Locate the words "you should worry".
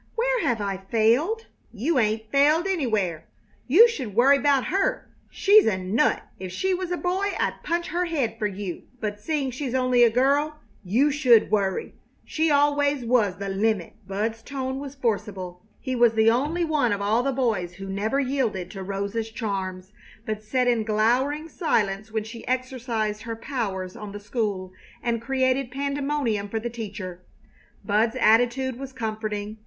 3.67-4.39, 10.83-11.93